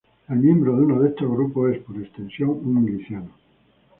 [0.29, 3.29] El miembro de uno de estos grupos es, por extensión, un miliciano.